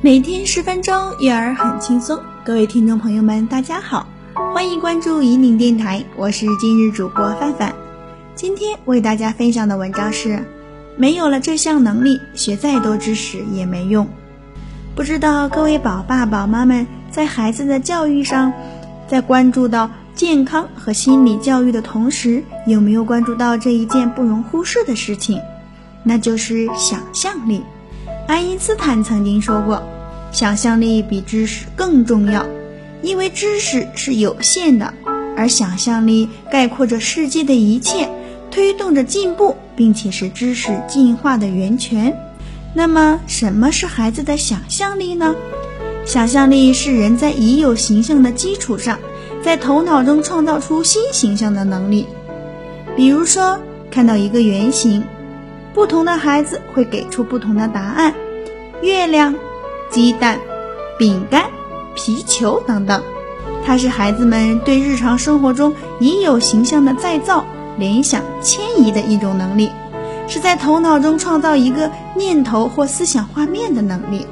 [0.00, 2.16] 每天十分钟，育儿很轻松。
[2.44, 4.06] 各位听众朋友们，大家好，
[4.54, 7.74] 欢迎关注引领电台，我是今日主播范范。
[8.36, 10.40] 今天为大家分享的文章是：
[10.96, 14.06] 没有了这项能力，学再多知识也没用。
[14.94, 18.52] 不知道各位宝爸宝妈们在孩子的教育上，
[19.08, 25.40] 在关注到健康和心理教育的同时，有没有关注到这一件不容忽视的事情？
[26.04, 27.64] 那就是想象力。
[28.28, 29.82] 爱因斯坦曾经说过
[30.32, 32.44] ：“想象力比知识更重要，
[33.00, 34.92] 因为知识是有限的，
[35.34, 38.06] 而想象力概括着世界的一切，
[38.50, 42.14] 推动着进步，并且是知识进化的源泉。”
[42.76, 45.34] 那么，什么是孩子的想象力呢？
[46.04, 48.98] 想象力是人在已有形象的基础上，
[49.42, 52.04] 在头脑中创造出新形象的能力。
[52.94, 53.58] 比如说，
[53.90, 55.02] 看到一个圆形。
[55.78, 58.12] 不同的孩子会给出不同的答案，
[58.82, 59.36] 月亮、
[59.88, 60.40] 鸡蛋、
[60.98, 61.44] 饼干、
[61.94, 63.00] 皮球等等，
[63.64, 67.46] 它是孩子们对日常生活中已有形象的再造、
[67.78, 69.70] 联想、迁移的一种能力，
[70.26, 74.26] 是在头脑中创造一个念头或思想画面的能力。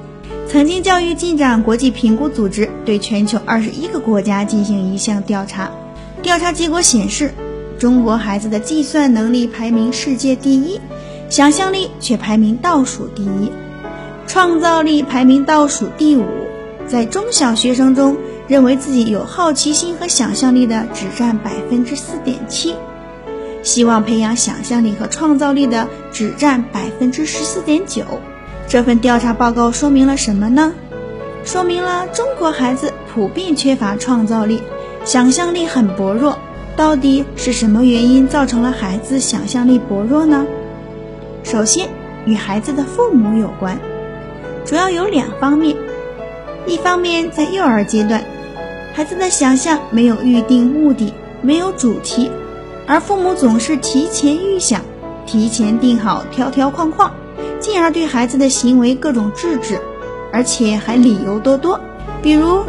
[0.49, 5.71] 曾经，教育进展国际评估组织对全球二十一个国家进行一项调查，
[6.23, 7.33] 调查结果显示，
[7.79, 10.81] 中国孩子的计算能力排名世界第一。
[11.29, 13.51] 想象力却排名倒数第一，
[14.27, 16.25] 创造力排名倒数第五。
[16.87, 22.75] 在中小学生中，认为自己有好奇心和想象力的只占百分之四点七，
[23.65, 28.05] 希望培养想象力和创造力的只占百分之十四点九。
[28.69, 30.73] 这份调查报告说明了什么呢？
[31.45, 34.63] 说明了中国孩子普遍缺乏创造力，
[35.05, 36.39] 想象力很薄弱。
[36.77, 40.47] 到底是什么原因造成了孩子想象力薄弱呢？
[41.47, 41.89] 首先，
[42.25, 43.79] 与孩子的父母有关，
[44.65, 45.77] 主要有两方面。
[46.67, 48.21] 一方面，在幼儿阶段，
[48.93, 52.33] 孩子的想象没有预定目的，没有主题，
[52.85, 54.81] 而父母总是提前预想，
[55.25, 57.13] 提前定好条条框框，
[57.61, 59.81] 进而对孩子的行为各种制止，
[60.33, 61.79] 而且还理由多多。
[62.23, 62.65] 比如，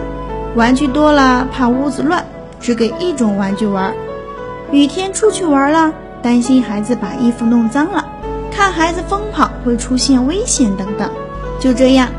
[0.54, 2.24] 玩具多了怕屋子乱，
[2.60, 3.92] 只给一种玩具玩；
[4.72, 5.92] 雨天出去玩了，
[6.22, 8.14] 担心孩子把衣服弄脏了。
[8.58, 11.12] 看孩子疯跑会出现危险等等，
[11.60, 12.10] 就这样，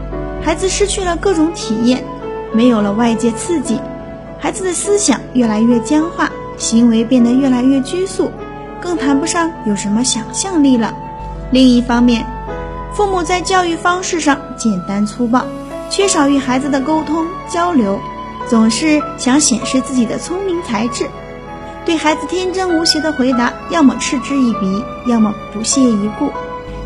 [0.40, 2.04] 孩子失去了各种体验，
[2.52, 3.80] 没有了外界刺激，
[4.38, 8.30] 孩子的思想越来越僵化，行为变得越来越拘束，
[8.80, 10.94] 更谈不上有什么想象力了。
[11.50, 12.24] 另一方面，
[12.92, 15.44] 父母在教育方式上简单粗暴，
[15.90, 17.98] 缺少与孩子的沟通交流，
[18.46, 21.04] 总是想显示自己的聪明才智。
[21.84, 26.30] 对孩子天真无邪的回答，要么嗤之以鼻，要么不屑一顾，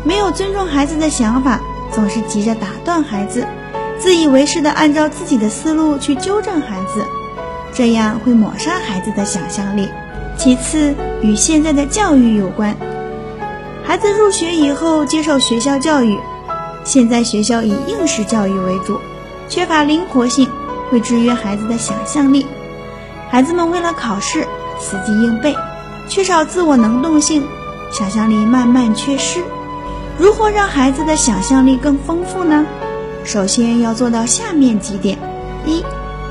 [0.05, 1.59] 没有尊重孩子的想法，
[1.91, 3.45] 总是急着打断孩子，
[3.99, 7.05] 自以为是的按照自己的思路去纠正孩子，
[7.73, 9.89] 这样会抹杀孩子的想象力。
[10.37, 12.75] 其次，与现在的教育有关，
[13.83, 16.17] 孩子入学以后接受学校教育，
[16.85, 18.97] 现在学校以应试教育为主，
[19.49, 20.49] 缺乏灵活性，
[20.89, 22.47] 会制约孩子的想象力。
[23.29, 24.47] 孩子们为了考试。
[24.79, 25.55] 死记硬背，
[26.07, 27.43] 缺少自我能动性，
[27.91, 29.43] 想象力慢慢缺失。
[30.17, 32.65] 如何让孩子的想象力更丰富呢？
[33.23, 35.17] 首先要做到下面几点：
[35.65, 35.83] 一，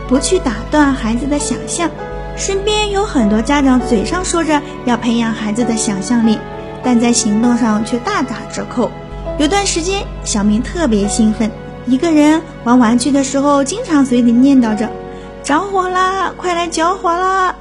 [0.07, 1.91] 不去打断孩子的想象。
[2.37, 6.39] 身边有很多家长嘴上说着要培养孩子的想象力，
[6.83, 8.91] 但在行动上却大打折扣。
[9.39, 11.51] 有段时间，小明特别兴奋，
[11.87, 14.91] 一个人玩玩具的时候，经常嘴里念叨着
[15.43, 17.55] ：“着火啦，快来救火啦！”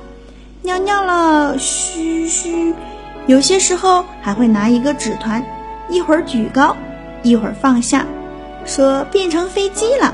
[0.63, 2.73] 尿尿了，嘘嘘。
[3.25, 5.43] 有些时候还会拿一个纸团，
[5.89, 6.75] 一会儿举高，
[7.23, 8.05] 一会儿放下，
[8.63, 10.13] 说变成飞机了。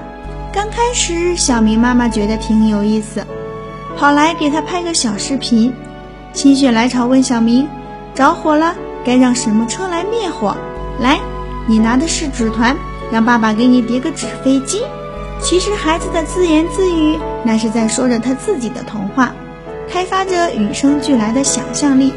[0.54, 3.26] 刚开始，小明妈妈觉得挺有意思，
[3.98, 5.74] 跑来给他拍个小视频，
[6.32, 7.68] 心血来潮问小明：
[8.16, 10.56] 着火了，该让什么车来灭火？
[11.02, 11.20] 来，
[11.68, 12.74] 你拿的是纸团，
[13.12, 14.82] 让爸爸给你叠个纸飞机。
[15.42, 19.34] 其实孩子的自言自语，那是在说着他自己的童话。
[19.90, 22.14] 开发着与生俱来的想象力，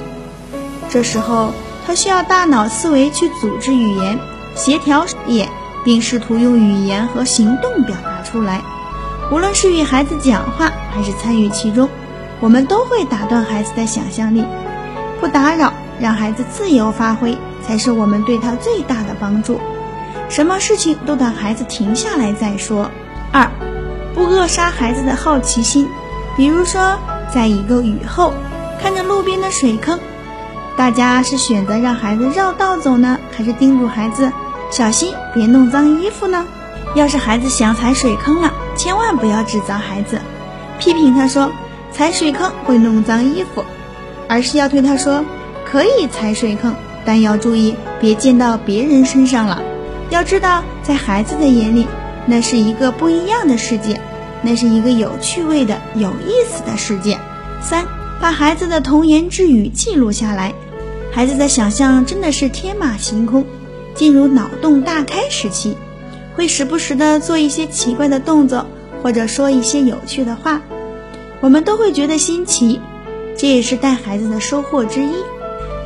[0.88, 1.52] 这时候
[1.86, 4.18] 他需要大脑思维去组织语言、
[4.54, 5.48] 协调眼，
[5.84, 8.60] 并试图用语言和行动表达出来。
[9.30, 11.88] 无论是与孩子讲话，还是参与其中，
[12.40, 14.44] 我们都会打断孩子的想象力。
[15.20, 19.60] 不打扰，让孩子自由发挥，才是我们对他最大的帮助。
[20.28, 22.90] 什么事情都等孩子停下来再说。
[23.32, 23.48] 二，
[24.14, 25.88] 不扼杀孩子的好奇心，
[26.36, 26.98] 比如说。
[27.32, 28.34] 在一个雨后，
[28.80, 29.98] 看着路边的水坑，
[30.76, 34.32] 大家是选择让孩子绕道走呢，还是叮嘱孩子
[34.70, 36.46] 小心别弄脏衣服呢？
[36.94, 40.20] 要是孩子想踩水坑了，千万不要指责孩子，
[40.78, 41.52] 批评他说
[41.92, 43.64] 踩水坑会弄脏衣服，
[44.28, 45.24] 而是要对他说
[45.64, 46.74] 可以踩水坑，
[47.04, 49.62] 但要注意别溅到别人身上了。
[50.10, 51.86] 要知道，在孩子的眼里，
[52.26, 54.00] 那是一个不一样的世界，
[54.42, 57.18] 那是一个有趣味的、有意思的世界。
[57.62, 57.86] 三，
[58.20, 60.54] 把孩子的童言稚语记录下来。
[61.12, 63.44] 孩子的想象真的是天马行空，
[63.94, 65.76] 进入脑洞大开时期。
[66.36, 68.66] 会时不时的做一些奇怪的动作，
[69.02, 70.62] 或者说一些有趣的话，
[71.40, 72.80] 我们都会觉得新奇，
[73.36, 75.12] 这也是带孩子的收获之一。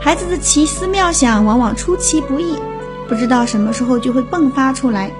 [0.00, 2.56] 孩子的奇思妙想往往出其不意，
[3.08, 5.10] 不知道什么时候就会迸发出来。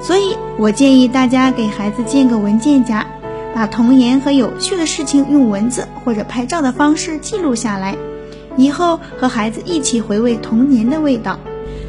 [0.00, 3.06] 所以我建议大家给孩子建个文件夹，
[3.54, 7.96] 把童言和有趣的事情用文字或者拍照的方式记录下来，
[8.56, 11.38] 以后和孩子一起回味童年的味道。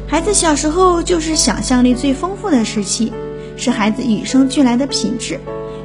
[0.08, 3.12] 孩子小时候就是想象力最丰富的时期，
[3.56, 5.38] 是孩子与生俱来的品质，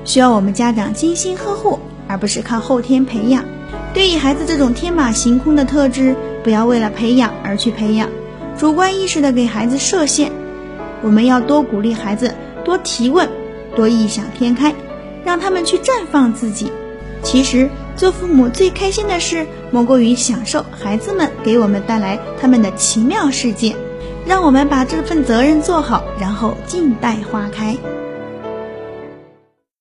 [0.04, 3.46] 需要我们家长精心呵护，而不是靠后天培养。
[3.94, 8.10] 对于孩子这种天马行空的特质，不要为了培养而去培养，
[8.58, 10.32] 主观意识的给孩子设限。
[11.06, 13.30] 我们要多鼓励孩子，多提问，
[13.76, 14.74] 多异想天开，
[15.24, 16.72] 让他们去绽放自己。
[17.22, 23.76] 其实，做父母最开心的事，莫过于享受孩子们给我们带来他们的奇妙世界。
[24.26, 27.78] 让我们把这份责任做好，然后静待花开。